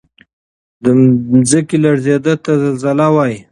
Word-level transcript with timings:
د 0.83 0.85
ځمکې 1.49 1.77
لړزیدو 1.83 2.33
ته 2.43 2.51
زلزله 2.63 3.07
وایي 3.15 3.37